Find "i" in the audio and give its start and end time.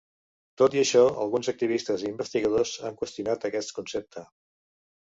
0.77-0.79, 2.07-2.09